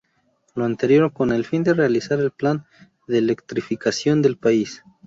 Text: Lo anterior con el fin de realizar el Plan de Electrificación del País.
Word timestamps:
Lo 0.55 0.65
anterior 0.65 1.13
con 1.13 1.31
el 1.31 1.45
fin 1.45 1.63
de 1.63 1.75
realizar 1.75 2.19
el 2.19 2.31
Plan 2.31 2.65
de 3.07 3.19
Electrificación 3.19 4.23
del 4.23 4.35
País. 4.35 4.83